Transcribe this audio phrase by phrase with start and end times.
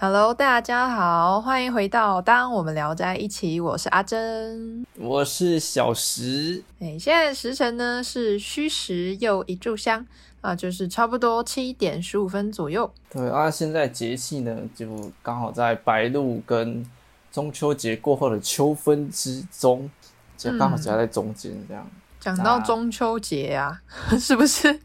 [0.00, 6.62] Hello，大家好，欢迎回到《当我们聊在一起》，我是阿珍，我是小石。
[6.78, 10.06] 哎，现在时辰呢是虚时又一炷香
[10.40, 12.88] 啊，就是差不多七点十五分左右。
[13.10, 16.88] 对啊，现在节气呢就刚好在白露跟
[17.32, 19.90] 中秋节过后的秋分之中，
[20.36, 21.84] 就刚好夹在中间这样。
[22.20, 23.82] 讲到中秋节啊，
[24.16, 24.78] 是不是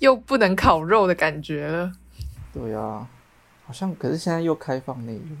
[0.00, 1.92] 又不能烤肉的感觉了？
[2.52, 3.06] 对啊。
[3.68, 5.36] 好像，可是现在又开放内用，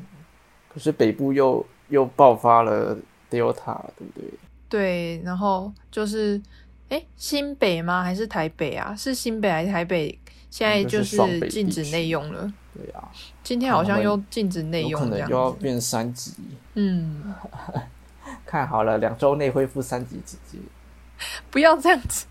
[0.68, 2.94] 可是北部又又爆发了
[3.30, 4.24] Delta，对不对？
[4.68, 6.38] 对，然后就是，
[6.90, 8.02] 哎，新北吗？
[8.04, 8.94] 还是台北啊？
[8.94, 10.18] 是新北还是台北？
[10.50, 11.16] 现在就是
[11.48, 12.52] 禁止内用了。
[12.74, 13.08] 对啊，
[13.42, 16.34] 今天好像又禁止内用，可能又要变三级。
[16.74, 17.34] 嗯，
[18.44, 20.58] 看好了，两周内恢复三级直接。
[21.50, 22.26] 不要这样子，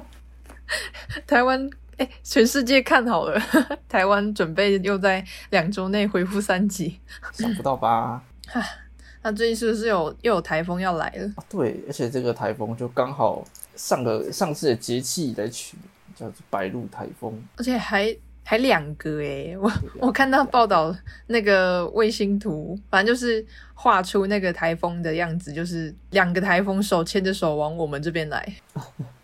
[1.28, 1.68] 台湾。
[1.98, 3.40] 哎，全世界看好了，
[3.88, 6.98] 台湾准备又在两周内恢复三级，
[7.32, 8.22] 想不到吧？
[9.22, 11.30] 那最近是不是有又有台风要来了？
[11.48, 13.44] 对，而且这个台风就刚好
[13.76, 15.76] 上个上次的节气来取，
[16.16, 20.92] 叫做白露台风，而且还还两个哎，我我看到报道
[21.28, 28.52] 那个卫星图，反正就是画出那个台风的样子，就是两个台风手牵着手往我们这边来。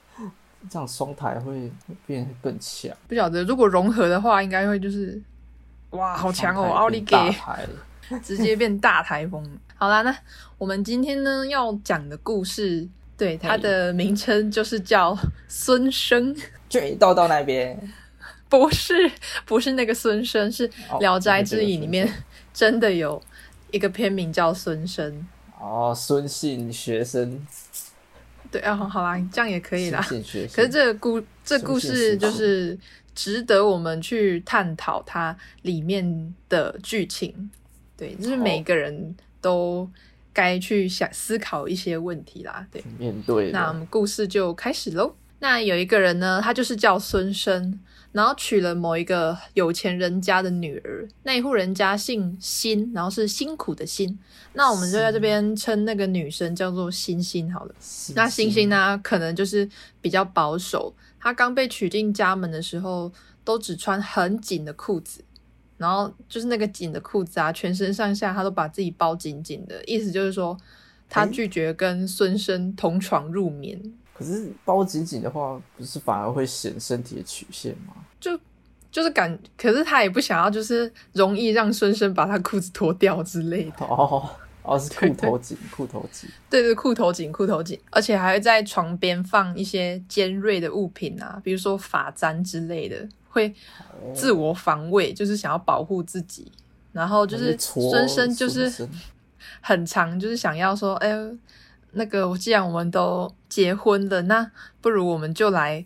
[0.70, 1.70] 这样双台会
[2.06, 5.20] 变更强，不晓得如果融合的话，应该会就是
[5.90, 6.68] 哇，好强哦！
[6.68, 7.16] 奥利给，
[8.22, 9.44] 直接变大台风。
[9.76, 10.16] 好啦，那
[10.58, 15.16] 我们今天呢要讲的故事，对它的名称就是叫
[15.48, 16.36] 孙生。
[16.68, 17.92] 就到到那边，
[18.48, 19.10] 不是
[19.46, 20.68] 不是那个孙生，是
[21.00, 22.12] 《聊斋志异》里面
[22.52, 23.22] 真的有
[23.70, 25.26] 一个片名叫孙生。
[25.58, 27.46] 哦，孙姓学生。
[28.50, 30.00] 对啊，好啦，这样也可以啦。
[30.00, 32.78] 可是这个故这故事就是
[33.14, 37.50] 值得我们去探讨它里面的剧情。
[37.96, 39.88] 对，就是每个人都
[40.32, 42.66] 该去想思考一些问题啦。
[42.70, 43.50] 对，面对。
[43.50, 45.14] 那我们故事就开始喽。
[45.40, 47.78] 那有一个人呢，他就是叫孙生。
[48.10, 54.18] 然后娶了某一个有钱人家的女儿，那一户人家姓辛，然后是辛苦的辛。
[54.54, 57.74] 那我们就在这边称那个女生叫做星星好了。
[58.14, 59.68] 那星星呢，可能就是
[60.00, 60.92] 比较保守。
[61.20, 63.12] 她刚被娶进家门的时候，
[63.44, 65.22] 都只穿很紧的裤子，
[65.76, 70.56] 然后就是那个紧的裤子啊，全身上下她都把自己包紧紧的，意思就是说，
[71.08, 73.80] 她拒绝跟孙生同床入眠。
[74.18, 77.94] 可是包紧紧的话，不是反而会显身体的曲线吗？
[78.18, 78.36] 就
[78.90, 83.86] 就是感，可是他也不想要，就是容易让孙生把他裤子脱掉之类的。
[83.86, 84.28] 哦
[84.64, 86.28] 哦，是裤头紧，裤头紧。
[86.50, 93.54] 对对，裤头紧，裤头紧，而且还会在床边放一些尖锐的物品啊，比如说发簪之类的，会
[94.12, 96.50] 自我防卫，就是想要保护自己。
[96.90, 98.88] 然后就是孙生就是
[99.60, 101.16] 很长，就是想要说，哎。
[101.98, 104.50] 那个，既然我们都结婚了，那
[104.80, 105.84] 不如我们就来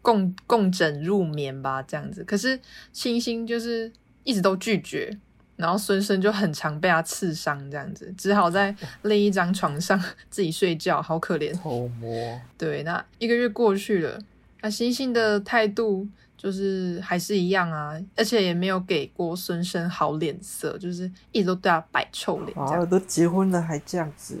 [0.00, 2.24] 共共枕入眠吧，这样子。
[2.24, 2.58] 可是
[2.92, 3.92] 星星就是
[4.24, 5.16] 一直都拒绝，
[5.56, 11.54] 然后孙生就很常被他刺伤，这样子，只好在另一张床上自己睡觉，好可怜。
[11.54, 12.40] 偷摸。
[12.56, 14.18] 对，那一个月过去了，
[14.62, 22.58] 那星星的态度就是还是一样啊，而且也没有给过孙生好脸色，就是一直都对他摆臭脸。
[22.58, 24.38] 啊，都结婚了还这样子。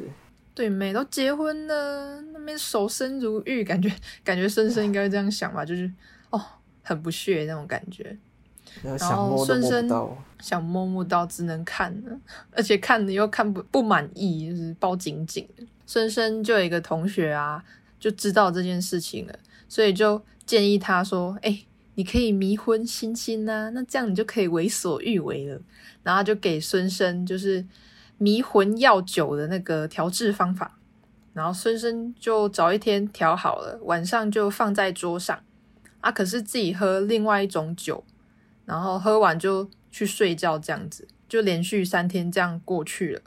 [0.54, 3.90] 对，美都结婚了，那边守身如玉，感觉
[4.22, 5.90] 感觉孙生应该会这样想吧，就是
[6.28, 6.38] 哦，
[6.82, 8.14] 很不屑那种感觉。
[8.82, 9.88] 然后孙生
[10.40, 12.18] 想摸摸到，只能看了，
[12.50, 15.64] 而且看了又看不不满意，就是包紧紧的。
[15.86, 17.64] 孙生就有一个同学啊，
[17.98, 21.64] 就知道这件事情了，所以就建议他说：“哎，
[21.94, 25.58] 你可以迷婚星星啊，那这样你就可以为所欲为了。”
[26.04, 27.64] 然后就给孙生就是。
[28.22, 30.78] 迷魂药酒的那个调制方法，
[31.32, 35.36] 然后孙生就早一天调好了，晚上就放在桌上
[36.00, 36.12] 啊。
[36.12, 38.04] 可是自己喝另外一种酒，
[38.64, 43.20] 然后喝完就去睡觉，这样子就连续三天这样过去了。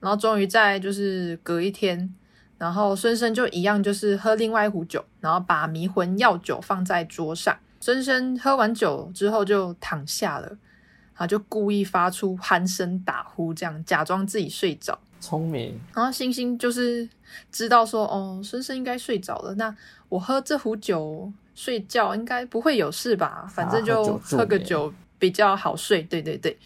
[0.00, 2.12] 然后终于在就是隔一天，
[2.58, 7.56] 然后孙生就一样，就是喝另外一壶酒，然后把迷魂药酒放在桌上。
[7.78, 10.56] 孙生喝完酒之后就躺下了。
[11.20, 14.98] 啊，就故意发出鼾声打呼，这样假装自己睡着。
[15.20, 15.78] 聪明。
[15.94, 17.06] 然后星星就是
[17.52, 19.54] 知道说，哦，孙生应该睡着了。
[19.56, 19.76] 那
[20.08, 23.46] 我喝这壶酒睡觉应该不会有事吧？
[23.46, 26.02] 反正就喝个酒比较好睡。
[26.04, 26.56] 对对对，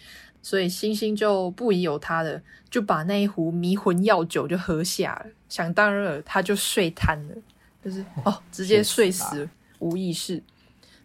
[0.41, 5.25] 所以星星就不疑有他的，就把那一壶迷魂药酒就喝下了。
[5.49, 7.35] 想当然，他就睡瘫了，
[7.83, 9.49] 就是哦，直接睡死，
[9.79, 10.41] 无意识。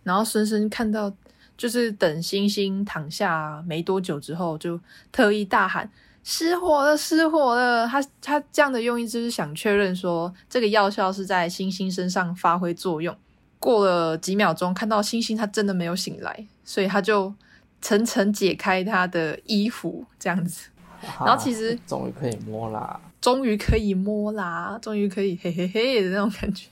[0.05, 1.13] 然后孙生看到。
[1.61, 4.81] 就是等星星躺下没多久之后，就
[5.13, 5.91] 特意大喊。
[6.25, 7.87] 失火了，失火了！
[7.87, 13.15] 他他这样的用意就是想确认说，这个药效是在星星身上发挥作用。
[13.59, 17.35] 过了几秒钟，看到星星他真的没有醒来，所以他就
[17.83, 20.71] 层层解开他的衣服，这样子。
[21.19, 26.69] 然后其实终于可以摸啦，终于可以摸啦，终于可以嘿嘿嘿的那种感觉。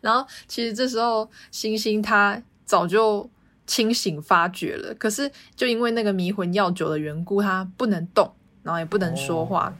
[0.00, 3.28] 然后其实这时候星星他早就
[3.66, 8.32] 清醒发觉了，可是就因为那个迷魂药酒的缘故，他不能动。
[8.62, 9.72] 然后也不能说话，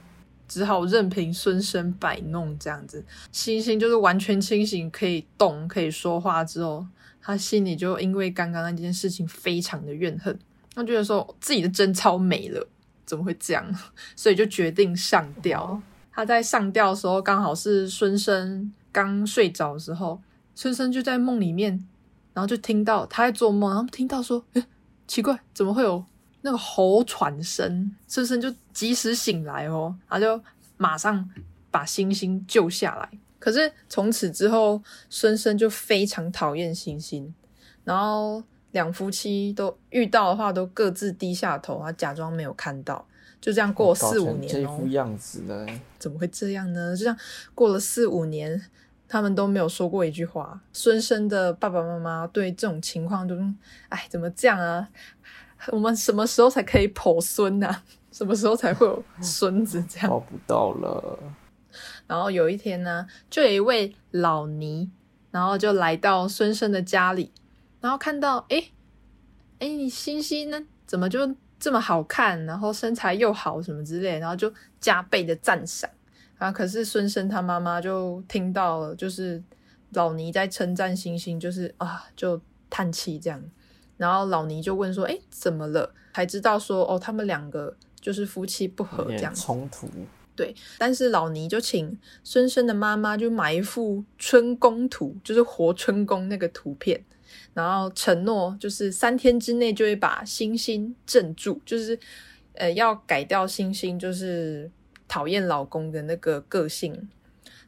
[0.47, 3.03] 只好任凭孙生摆弄这样子。
[3.33, 6.87] 星星就是完全清醒，可以动，可以说话之后，
[7.21, 10.39] 他心里就因为刚刚那件事情非常的怨恨，
[10.73, 12.65] 他觉得说自己的贞操没了，
[13.05, 13.75] 怎么会这样？
[14.15, 15.81] 所以就决定上吊。
[16.13, 20.21] 他在上吊的时候，刚好是孙生刚睡着的时候，
[20.55, 21.85] 孙生就在梦里面，
[22.37, 24.63] 然后就听到他在做梦，然后听到说，诶
[25.07, 26.05] 奇怪，怎么会有？
[26.41, 30.43] 那个吼喘声，孙生就及时醒来哦，然后就
[30.77, 31.27] 马上
[31.71, 33.09] 把星星救下来。
[33.39, 34.79] 可是从此之后，
[35.09, 37.33] 孙生就非常讨厌星星，
[37.83, 43.03] 然后两夫妻都遇到的话都各自低下头，他假装没有看到，
[43.41, 45.65] 就这样过四五年这副样子呢？
[45.97, 46.95] 怎么会这样呢？
[46.95, 47.17] 就这样
[47.55, 48.63] 过了四五年，
[49.07, 50.59] 他们都没有说过一句话。
[50.73, 53.35] 孙生的爸爸妈妈对这种情况都，
[53.89, 54.87] 哎，怎么这样啊？
[55.71, 57.83] 我们什么时候才可以抱孙呢？
[58.11, 59.83] 什么时候才会有孙子？
[59.87, 61.19] 这样抱不到了。
[62.07, 64.89] 然后有一天呢，就有一位老尼，
[65.31, 67.31] 然后就来到孙生的家里，
[67.81, 68.71] 然后看到，哎，
[69.59, 70.59] 哎，你星星呢？
[70.85, 72.43] 怎么就这么好看？
[72.45, 75.89] 然后身材又好，什么之类，然后就加倍的赞赏。
[76.37, 79.41] 然后可是孙生他妈妈就听到了，就是
[79.93, 82.39] 老尼在称赞星星，就是啊，就
[82.69, 83.43] 叹气这样。
[83.97, 89.89] 然后老尼就问说：“哎，怎么了？”才知道说：“哦，他们两个就是夫妻不和这样冲突。”
[90.35, 97.03] 对，但是老尼就请孙生的妈妈就买一幅春宫图，就是活春宫那个图片，
[97.55, 101.97] 然后承诺就是三天之内就会把星星镇住，就是
[102.53, 104.69] 呃要改掉星星就是
[105.07, 107.09] 讨厌老公的那个个性。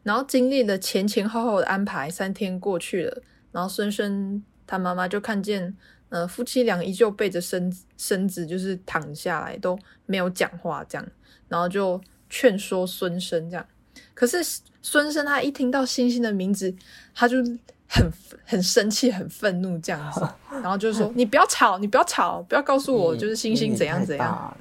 [0.03, 3.21] 然后经历了前前后后的安排，三天过去了，
[3.51, 5.75] 然后孙生他妈妈就看见。
[6.11, 9.77] 呃，夫妻俩依旧背着身身子，就是躺下来都
[10.07, 11.07] 没有讲话，这样，
[11.47, 12.01] 然后就
[12.31, 13.63] 劝说孙生这样。
[14.15, 14.39] 可是
[14.81, 16.73] 孙生他一听到星星的名字，
[17.13, 17.37] 他就
[17.87, 18.11] 很
[18.43, 24.57] 很生气、很愤怒这样子， 然后就说：“你不要吵，你不要吵，不要告诉我就是星星怎样怎样。”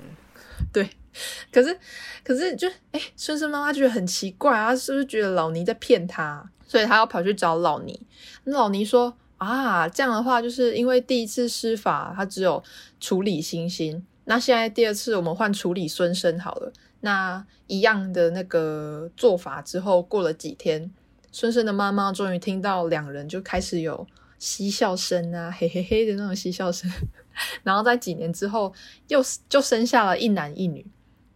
[1.52, 1.78] 可是
[2.24, 6.50] 可是就哎，孙生妈妈觉得很奇怪啊，是不是觉得老尼在骗他？
[6.66, 8.06] 所以他要跑去找老尼。
[8.44, 9.16] 那老尼说。
[9.38, 12.60] 啊，这样的话，就是因为第一次施法，他只有
[12.98, 16.72] 处理星星，那现在第二次我们换处理孙生好了。
[17.02, 20.90] 那一样的那个做法之后，过了几天，
[21.30, 24.04] 孙生的妈妈终于听到两人就开始有
[24.40, 26.90] 嬉笑声啊，嘿嘿嘿的那种嬉笑声。
[27.62, 28.74] 然后在几年之后，
[29.06, 30.84] 又就生下了一男一女，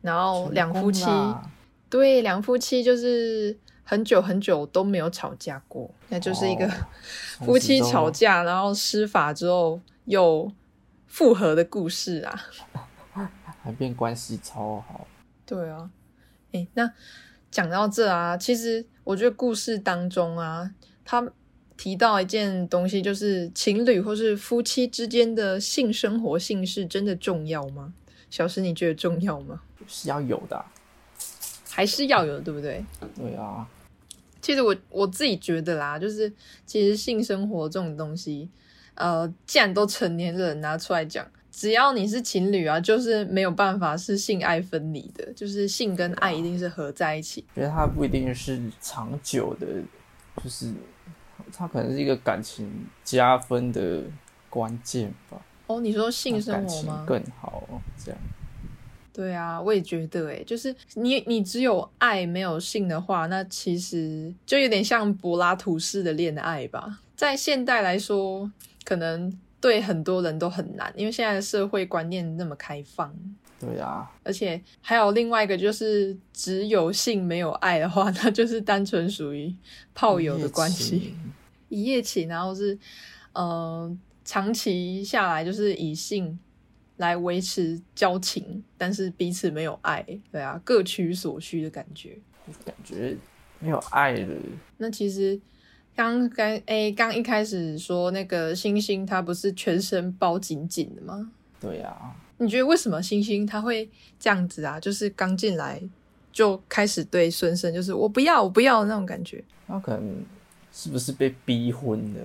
[0.02, 1.06] 然后两夫妻，
[1.88, 3.56] 对，两夫妻就是。
[3.84, 6.66] 很久很久都没有吵架过，那就是一个
[7.44, 10.50] 夫妻吵架，然后施法之后又
[11.08, 12.40] 复合的故事啊，
[13.60, 15.06] 还变关系超好。
[15.44, 15.90] 对啊，
[16.52, 16.90] 哎，那
[17.50, 20.70] 讲到这啊，其实我觉得故事当中啊，
[21.04, 21.28] 他
[21.76, 27.92] 提到一件东西，就是情侣或是夫妻之间的性生活性是真的重要吗？
[28.30, 29.60] 小石，你觉得重要吗？
[29.86, 30.64] 是要有的。
[31.68, 32.84] 还是要有，对不对？
[33.16, 33.66] 对啊。
[34.40, 36.30] 其实我我自己觉得啦，就是
[36.66, 38.48] 其实性生活这种东西，
[38.94, 47.44] 呃，既然都成年人拿出来讲，只要你是情侣啊，就是没有办法是性爱分离的，就是性跟爱一定是合在一起。
[47.54, 49.66] 觉得它不一定是长久的，
[50.42, 50.72] 就是
[51.56, 52.68] 它可能是一个感情
[53.04, 54.02] 加分的
[54.50, 55.40] 关键吧。
[55.68, 57.04] 哦，你说性生活吗？
[57.06, 57.62] 更好
[58.04, 58.20] 这样。
[59.12, 67.00] 对啊，我也觉得，诶就是你你只有爱没有性的话，那其实就有点像柏拉图式的恋爱吧。
[67.14, 68.50] 在现代来说，
[68.84, 73.14] 可能对很多人都很难，因为现在的社会观念那么开放。
[73.60, 79.54] 对啊，而且还有另外一个，就是只有性没有爱的话，那就是单纯属于
[79.94, 81.14] 炮友的关系，
[81.68, 82.76] 一夜情，然后是
[83.34, 86.38] 呃长期下来就是以性。
[87.02, 92.16] 来维持交情，但是彼此没有爱，对啊，各取所需的感觉，
[92.64, 93.16] 感觉
[93.58, 94.36] 没有爱了。
[94.78, 95.38] 那其实
[95.96, 101.32] 刚刚诶，刚一开始说那个星星，他不是全身包紧紧的吗？
[101.60, 103.90] 对呀、你觉得为什么星星他会
[104.20, 104.78] 这样子啊？
[104.78, 105.82] 就是刚进来
[106.32, 110.24] 就开始对孙生就是我不要我不要那种感觉，他可能
[110.72, 112.20] 是不是被逼婚的？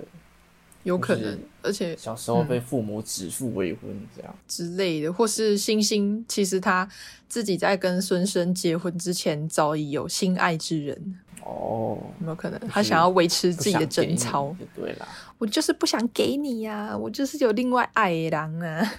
[0.83, 3.81] 有可能而且小时候被父母指腹为婚
[4.15, 4.35] 这样。
[4.47, 6.87] 之类的，或是星星其实他
[7.27, 12.59] 自己在跟孙生结婚之前早已有心爱之人，哦，有没有可能？
[12.67, 15.07] 他想要维持自己的贞操，就对啦。
[15.37, 18.93] 我就是不想给你呀、我就是有另外爱的人啊，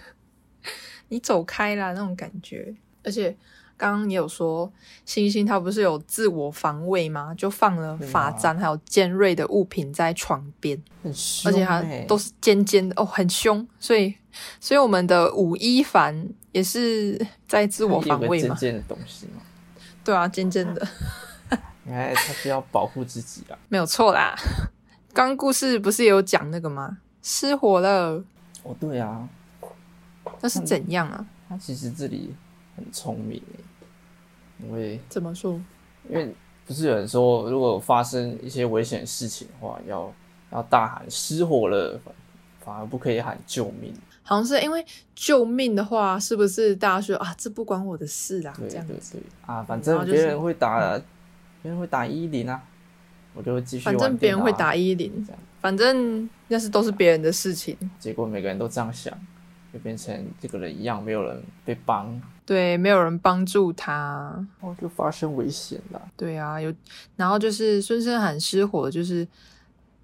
[1.08, 2.75] 你走开啦那种感觉。
[3.02, 3.34] 而且
[3.78, 4.70] 刚刚也有说，
[5.06, 7.32] 星星他不是有自我防卫吗？
[7.35, 13.66] 就放了发簪还有尖锐的物品在床边，很凶、而且它欸，都是尖尖的哦，很凶。
[13.78, 14.12] 所以，
[14.61, 19.40] 所以我们的武一凡也是在自我防卫嘛，尖尖的东西嘛，
[20.04, 20.87] 对啊，尖尖的。
[21.87, 23.56] 应该他是要保护自己啊。
[23.70, 24.37] 没有错啦。
[25.14, 26.99] 刚故事不是也有讲那个吗？
[27.23, 28.23] 失火了，
[28.62, 29.26] 哦，对啊，
[30.40, 31.25] 那是怎样啊？
[31.49, 32.35] 他其实这里
[32.78, 35.61] 很聪明欸因为怎么说？
[36.08, 36.35] 因为
[36.66, 40.12] 不是有人说，如果发生一些危险事情的话，要
[40.50, 42.14] 要大喊失火了，反
[42.61, 43.92] 反而不可以喊救命。
[44.23, 48.52] 好像是因为救命的话，是不是大家说啊，这不关我的事啦？
[48.58, 50.99] 对对这样子，对啊，反正别人会打，
[51.62, 52.62] 别人会打一零啊，
[53.35, 57.76] 我就会继续玩反正别人会打一，一零这样，反正那是都是别人的事情。
[57.99, 59.16] 结果每个人都这样想，
[59.73, 64.43] 就变成这个人一样，没有人被帮，对，没有人帮助他。
[64.61, 66.00] 哦，就发生危险了。
[66.17, 66.73] 对啊，有，
[67.14, 69.28] 然后就是孙生喊失火，就是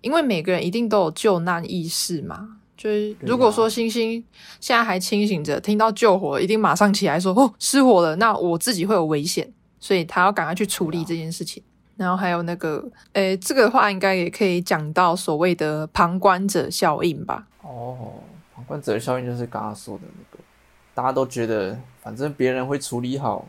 [0.02, 2.58] 因为每个人一定都有救难意识嘛。
[2.76, 4.22] 就是如果说星星
[4.60, 11.62] 现在还清醒着，听到救火，一定马上起来说：“哦，失火了，那我自己会有危险。”所以他要赶快去处理这件事情。
[11.96, 17.46] 然后还有那个，诶，这个的话应该也可以讲到所谓的旁观者效应吧？
[17.62, 18.12] 哦，
[18.54, 20.44] 旁观者效应就是刚刚说的那个，
[20.92, 23.46] 大家都觉得反正别人会处理好，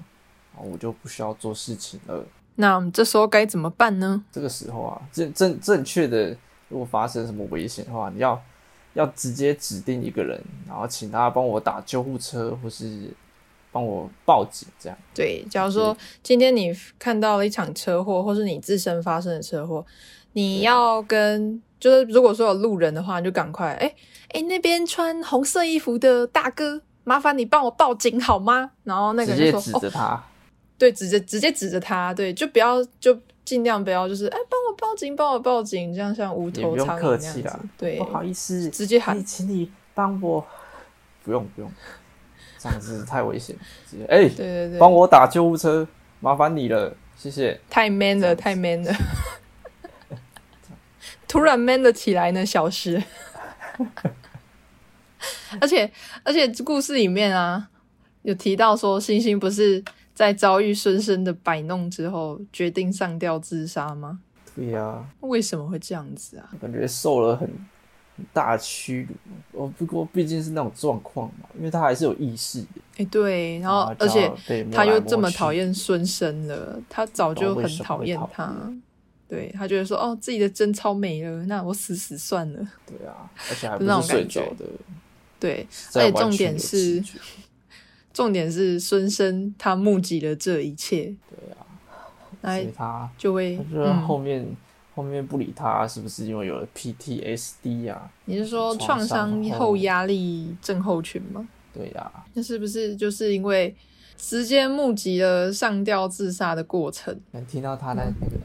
[0.56, 2.26] 啊，我就不需要做事情了。
[2.56, 4.24] 那我们这时候该怎么办呢？
[4.32, 6.30] 这个时候啊，正正正确的，
[6.70, 8.42] 如果发生什么危险的话，你要
[8.94, 13.10] 要直接指定一个人，然后请他帮我打救护车，或是
[13.74, 14.98] 帮我报警，这样。
[15.14, 19.86] 对，假如说今天你看到了一场车祸，或是你自身发生的车祸，
[20.32, 23.94] 你要跟就是如果说有路人的话，你就赶快哎
[24.30, 28.72] 哎那边穿红色衣服的大哥，麻烦你帮我报警好吗？
[28.84, 30.24] 然后那个直接指人就说指，着他，
[30.78, 37.02] 对，直接直接指着他，对，就不要就尽量不要就是哎帮我报警，帮我报警，这样像无头苍蝇那样子。
[37.02, 37.98] 客气啦，对。
[38.00, 39.18] 不，好意思，直接喊。
[39.18, 40.46] 哎请你帮我，
[41.24, 41.72] 不用不用，
[42.58, 43.62] 这样子太危险了。
[43.90, 44.70] 直接哎，对对。
[44.72, 45.88] 对，帮我打救护车，
[46.20, 47.62] 麻烦你了，谢谢。
[47.70, 48.92] 太 man 了，太 man 了，
[51.28, 53.04] 突然 man 了起来呢，小石。
[55.62, 55.90] 而且
[56.24, 57.70] 而且故事里面啊，
[58.24, 59.84] 有提到说，星星不是
[60.14, 64.20] 在遭遇孙生的摆弄之后，决定上吊自杀吗？
[64.56, 66.50] 对呀、为什么会这样子啊？
[66.62, 67.46] 感觉受了很
[68.16, 69.06] 很大的屈
[69.52, 69.62] 辱。
[69.62, 72.68] 哦，不过毕竟是那种状况嘛，因为他还是有意识的。
[72.98, 74.32] 哎、对，然后啊而且
[74.72, 78.56] 他又这么讨厌孙生了，他早就很讨厌他。
[79.28, 82.60] 对他觉得说，哦，自己的贞操没了，那我死死算了。
[82.86, 84.66] 对啊，而且还不那种是睡感觉着的。
[85.46, 87.04] 对，在而且重点是
[88.12, 91.62] 重点是孙生他目击了这一切，对啊，
[92.42, 93.58] 来所以他就会
[94.08, 94.56] 后嗯，面、
[94.96, 98.10] 后面不理他，是不是因为有了 PTSD 啊？
[98.26, 101.48] 你是说创创伤后压力症候群吗？
[101.74, 103.76] 对呀、那是不是就是因为
[104.18, 108.38] 直接目击了上吊自杀的过程，能听到他的那个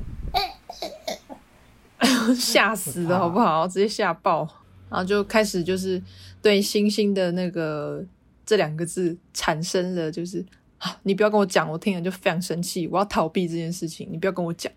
[2.35, 3.69] 吓死了好不好？
[3.69, 4.41] 直接吓爆，
[4.89, 6.03] 然后就开始就是
[6.43, 8.05] 对星星的那个
[8.45, 10.45] 这两个字产生了就是。
[10.81, 10.99] 啊！
[11.03, 14.09] 你不要跟我讲，我听了就非常生气，我要逃避这件事情。
[14.11, 14.73] 你不要跟我讲。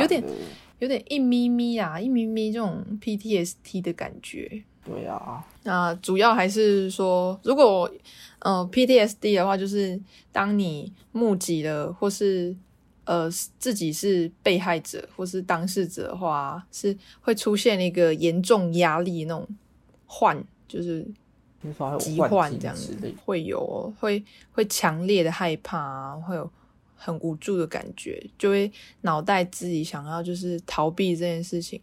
[0.00, 0.20] 有点
[0.80, 4.64] 有点一咪咪啊，一咪咪这种 PTSD 的感觉。
[4.84, 7.88] 对啊，那主要还是说，如果
[8.40, 10.00] 呃 PTSD 的话，就是
[10.32, 12.52] 当你目击了，或是
[13.04, 13.30] 呃
[13.60, 19.48] 自己是被害者或是当事者的话，是会出现一个严重压力那种
[20.14, 20.36] 患，
[20.68, 21.06] 就是
[21.62, 26.50] 听说还有疾患这样子会有哦会会强烈的害怕啊，会有
[26.94, 31.80] 很无助的感觉，就会脑袋自己想要就是逃避这件事情，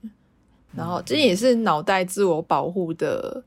[0.76, 3.44] 然后这也是脑袋自我保护的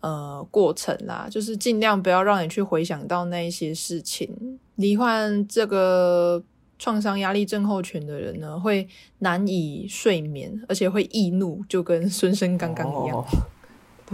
[0.00, 4.60] 呃过程啦，就是尽量不要让你去回想到那一些事情。
[4.76, 6.42] 罹患这个
[6.78, 8.88] 创伤压力症候群的人呢，会
[9.18, 13.18] 难以睡眠，而且会易怒，就跟孙生刚刚一样。
[13.18, 13.24] 哦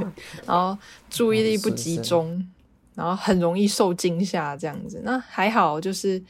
[0.47, 0.76] 然后
[1.09, 2.47] 注意力不集中，
[2.95, 5.00] 然后很容易受惊吓这样子。
[5.05, 6.23] 那还好，就是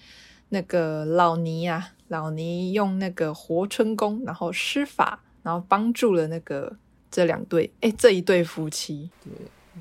[0.51, 6.77] 那个老尼啊，老尼用那个活春宫，然后施法，然后帮助了那个
[7.11, 9.11] 这两对，哎，这一对夫妻。
[9.25, 9.33] 对，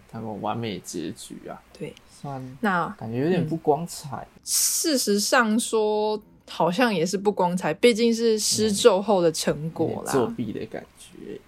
[0.09, 4.25] 他们完美结局啊，对，算那感觉有点不光彩。
[4.43, 10.27] 事实上说，好像也是不光彩，毕竟是施咒后的成果啦作。
[10.27, 10.96] 弊的感觉，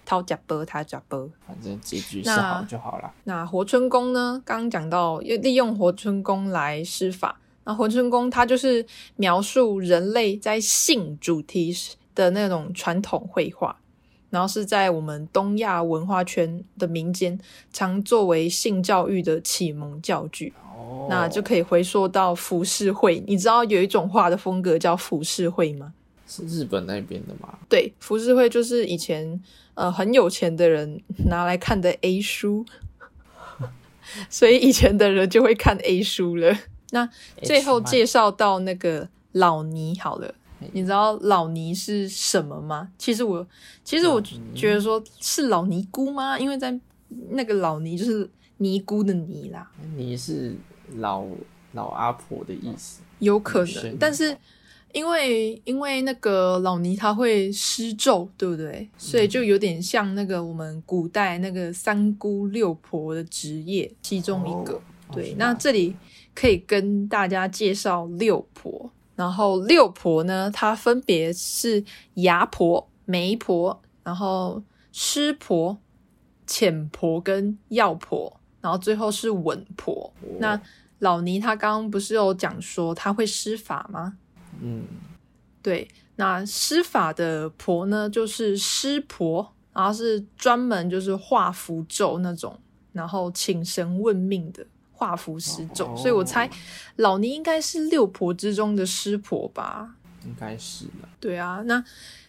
[0.04, 1.28] 掏假波，他假波。
[1.46, 3.12] 反正结局是好就好了。
[3.24, 4.42] 那活春宫呢？
[4.44, 7.38] 刚刚讲到，要利用活春宫来施法。
[7.64, 8.84] 那活春宫它就是
[9.16, 11.72] 描述人类在性主题
[12.14, 13.76] 的那种传统绘画，
[14.30, 17.38] 然后是在我们东亚文化圈的民间
[17.70, 20.54] 常作为性教育的启蒙教具。
[20.74, 23.22] 哦，那就可以回溯到浮世绘。
[23.26, 25.92] 你知道有一种画的风格叫浮世绘吗？
[26.30, 27.58] 是日本那边的嘛？
[27.68, 29.42] 对，浮世绘就是以前
[29.74, 32.64] 呃很有钱的人拿来看的 A 书，
[34.28, 36.56] 所以以前的人就会看 A 书了。
[36.92, 37.08] 那
[37.42, 40.32] 最后介绍到那个老尼好了，
[40.72, 42.92] 你知道老尼是什么吗？
[42.96, 43.46] 其实我
[43.82, 44.22] 其实我
[44.54, 46.38] 觉得说是老尼姑吗？
[46.38, 46.78] 因为在
[47.30, 50.54] 那个老尼就是尼姑的尼啦，尼是
[50.96, 51.24] 老
[51.72, 54.36] 老阿婆的意思，有可能，但是
[54.92, 58.88] 因为因为那个老尼他会施咒，对不对？
[58.96, 64.74] 所以就有点像那个我们古代那个三姑六婆的职业其中一个。
[64.74, 64.80] 哦
[65.12, 65.96] 对，那这里
[66.36, 71.82] 可以跟大家介绍六婆，然后六婆呢，她分别是
[72.14, 75.76] 牙婆、媒婆，然后湿婆、
[76.46, 80.12] 浅婆跟药婆，然后最后是稳婆。
[80.22, 80.60] 哦那
[81.00, 84.16] 老尼他刚刚不是有讲说他会施法吗？
[84.62, 84.84] 嗯，
[85.62, 92.58] 对，那施法的婆呢，就是施婆，然后是专门就是画符咒那种，
[92.92, 96.48] 然后请神问命的画符施咒，哦所以我猜
[96.96, 99.96] 老尼应该是六婆之中的施婆吧。
[100.24, 101.08] 应该是的。
[101.18, 101.82] 对啊，那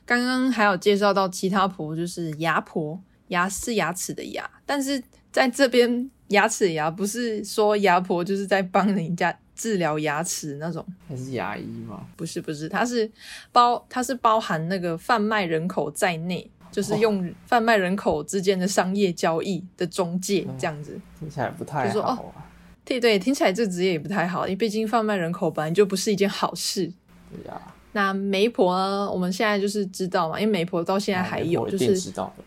[0.05, 12.03] 刚刚还有介绍到其他婆，就是牙婆，牙是牙齿的牙，但是在这边牙齿的牙不是说牙婆就是在帮人家治疗牙齿那种，还是牙医吗？
[12.15, 13.07] 不是不是，它是
[13.51, 20.99] 包它是包含那个贩卖人口在内，就是用贩卖人口之间的商业交易的中介这样子。
[21.19, 22.49] 听起来不太就说好啊。
[22.83, 26.91] 对对，听起来这个职业也不太好，因为毕竟贩卖人口本来就不是一件好事。
[27.29, 29.11] 对呀，那媒婆呢？
[29.11, 32.43] 我们现在就是知道嘛，因为媒婆到现在还有，就是知道的。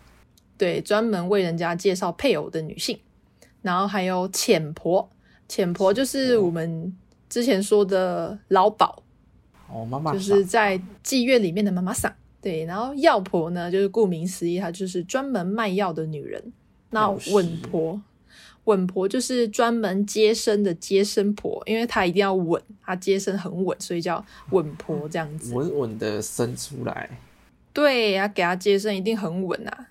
[0.57, 2.99] 对专门为人家介绍配偶的女性，
[3.61, 5.09] 然后还有浅婆，
[5.49, 6.95] 浅婆就是我们
[7.29, 9.03] 之前说的老鸨，
[9.67, 12.13] 哦，妈妈就是在妓院里面的妈妈桑。
[12.41, 16.53] 对，然后药婆呢，就是顾名思义，她就是专门卖药的女人。
[16.91, 17.99] 那稳婆，
[18.65, 25.55] 稳婆就是专门接生的接生婆，因为她一定要稳，她接生很稳，所以叫稳婆这样子。
[25.55, 27.09] 稳稳的生出来。
[27.73, 29.87] 对，要给她接生一定很稳啊。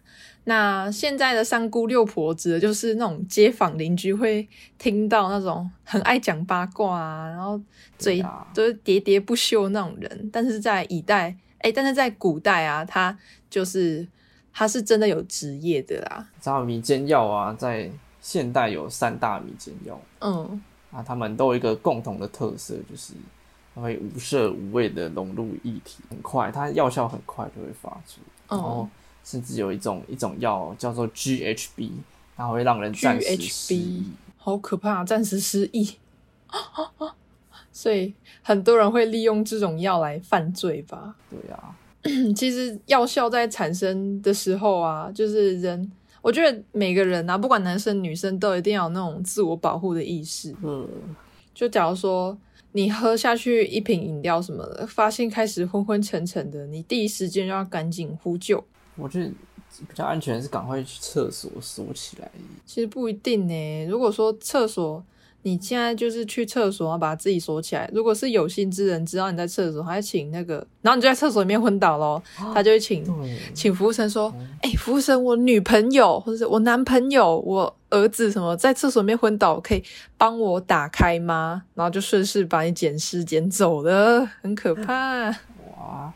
[0.46, 4.46] 那现在的三姑六婆指的就是那种街坊邻居会
[4.78, 7.58] 听到那种很爱讲八卦啊，然后
[7.98, 10.30] 嘴都是喋喋不休那种人。
[10.30, 13.16] 但是在以代，哎，但是在古代啊，他
[13.48, 14.06] 就是
[14.52, 16.28] 他是真的有职业的啦。
[16.40, 19.98] 知道迷奸药啊，在现代有三大迷奸药。
[20.20, 23.14] 嗯，啊，他们都有一个共同的特色，就是
[23.74, 28.90] 它会无色无味的融入液体，很快，它药效很快就会发出，然后哦
[29.24, 31.90] 甚至有一种一种药叫做 GHB，
[32.36, 34.04] 它会让人暂时失忆。
[34.36, 35.94] 好可怕，暂时失忆。
[37.72, 41.16] 所以很多人会利用这种药来犯罪吧。
[41.28, 41.74] 对啊，
[42.36, 45.90] 其实药效在产生的时候啊，就是人，
[46.22, 50.54] 我觉得每个人啊，不管男生女生，都一定要有那种自我保护的意识。
[50.62, 50.88] 嗯，
[51.52, 52.38] 就假如说
[52.70, 58.62] 你喝下去一瓶饮料什么的，发现开始昏昏沉沉的，你第一时间就要赶紧呼救。
[58.96, 59.26] 我觉得
[59.88, 62.30] 比较安全是赶快去厕所锁起来。
[62.64, 63.86] 其实不一定呢。
[63.86, 65.04] 如果说厕所，
[65.42, 67.90] 你现在就是去厕所，然后把自己锁起来。
[67.92, 72.22] 如果是有心之人知道你在厕所，他会请那个，然后你就在厕所里面昏倒咯，
[72.54, 73.04] 他就会请，
[73.52, 79.84] 请服务生说：“哎、服务生，我女朋友或者是我男朋友、我儿子什么在厕所里面昏倒，可以
[80.16, 85.28] 帮我打开吗？”然后就顺势把你捡尸捡走了，很可怕。
[85.76, 86.10] 哇，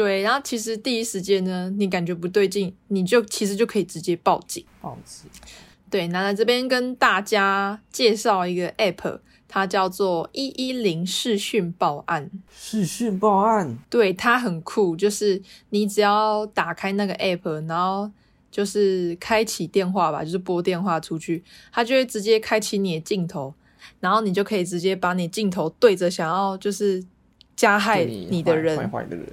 [0.00, 4.64] 对，然后其实第一时间呢，你感觉不对劲，你就其实就可以直接报警。
[4.80, 5.30] 报警
[5.90, 12.30] 对，那在这边跟大家介绍一个 app，它叫做一一零视讯报案。
[12.50, 18.10] 视讯报案，对，它很酷，就是你只要打开那个 app，然后
[18.50, 23.52] 就是开启电话吧，就是拨电话出去，它就会直接开启你的镜头，
[24.00, 27.04] 然后你就可以直接把你镜头对着想要就是
[27.54, 29.26] 加害你的人，坏坏的人，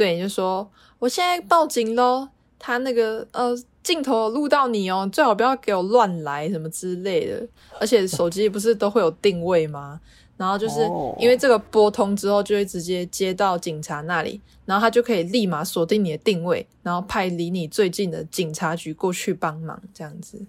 [0.00, 0.66] 对，就说
[0.98, 2.26] 我现在报警喽，
[2.58, 7.46] 他那个呃镜头录到你哦，最好不要给我乱来什么之类的。
[7.78, 10.00] 而且手机不是都会有定位吗？
[10.38, 20.40] 然后就是哦因为这个拨通之后，就会直接接到警察那里，然后他就可以立马锁定你的定位，然后派离你最近的警察局过去帮忙，这样子。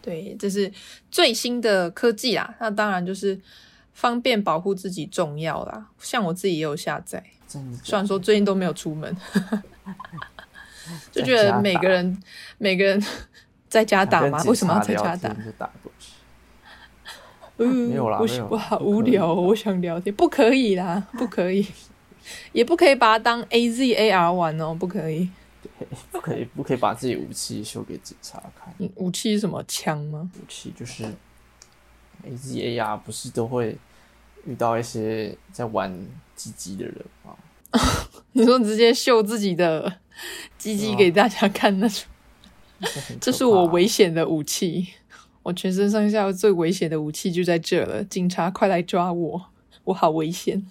[0.00, 0.72] 对，这是
[1.10, 2.54] 最新的科技啦。
[2.60, 3.40] 那当然就是
[3.92, 5.88] 方便保护自己重要啦。
[5.98, 7.24] 像我自己也有下载。
[7.52, 9.14] 真的虽然说最近都没有出门，
[11.12, 12.22] 就觉得每个人
[12.58, 13.02] 每个人
[13.68, 14.42] 在家打吗？
[14.44, 15.70] 为什么要在家打？
[17.58, 21.66] 嗯，没有啦我没有我好无聊哦，我想聊天，不可以啦，不可以，
[22.52, 25.28] 也不可以把它当 A Z A R 玩哦，不可以。
[26.10, 28.72] 不可以，不可以把自己武器秀给警察看。
[28.78, 30.30] 嗯武器是什么枪吗？
[30.40, 31.04] 武器就是
[32.24, 33.76] A Z A R，不是都会
[34.46, 35.92] 遇到一些在玩
[36.42, 37.36] 鸡鸡的人吗？
[38.32, 39.98] 你说直接秀自己的
[40.58, 42.04] 鸡鸡给大家看那种，
[43.20, 44.88] 这是我危险的武器，
[45.42, 49.46] 我全身上下最危险的武器就在这了，警察快来抓我，
[49.84, 50.66] 我好危险。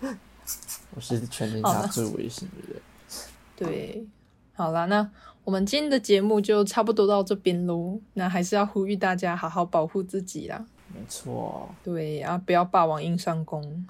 [0.94, 2.82] 我是全天下最危险的人。
[3.56, 4.04] 对，
[4.52, 5.10] 好啦，那
[5.44, 7.98] 我们今天的节目就差不多到这边喽。
[8.14, 10.64] 那还是要呼吁大家好好保护自己啦。
[10.92, 13.86] 没错，对啊，不要霸王硬上弓。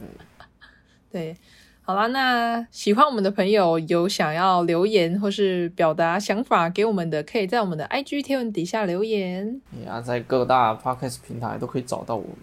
[1.10, 1.36] 对，
[1.82, 9.60] 好啦，那喜欢我们的朋友有想要留言或是表达想法给我们的，可以在我们的 IG 贴文底下留言。
[9.78, 12.36] 也要在各大 podcast 平台都可以找到我们，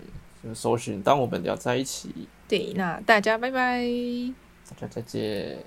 [0.43, 2.09] 就搜寻“当我们聊在一起
[2.47, 3.83] 对，那大家拜拜。”。
[4.69, 5.57] 大家再见。